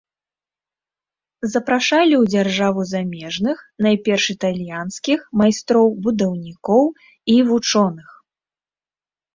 Запрашалі 1.55 2.13
ў 2.21 2.31
дзяржаву 2.33 2.81
замежных, 2.93 3.57
найперш 3.87 4.23
італьянскіх 4.37 5.19
майстроў, 5.43 5.87
будаўнікоў 6.09 6.83
і 7.37 7.39
вучоных. 7.53 8.07